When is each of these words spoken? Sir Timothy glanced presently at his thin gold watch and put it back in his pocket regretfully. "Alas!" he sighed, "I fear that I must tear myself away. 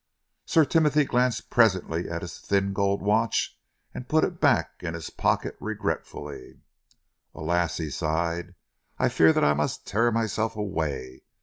Sir 0.47 0.65
Timothy 0.65 1.05
glanced 1.05 1.51
presently 1.51 2.09
at 2.09 2.23
his 2.23 2.39
thin 2.39 2.73
gold 2.73 3.03
watch 3.03 3.55
and 3.93 4.09
put 4.09 4.23
it 4.23 4.41
back 4.41 4.81
in 4.81 4.95
his 4.95 5.11
pocket 5.11 5.55
regretfully. 5.59 6.61
"Alas!" 7.35 7.77
he 7.77 7.91
sighed, 7.91 8.55
"I 8.97 9.09
fear 9.09 9.31
that 9.31 9.43
I 9.43 9.53
must 9.53 9.85
tear 9.85 10.11
myself 10.11 10.55
away. 10.55 11.21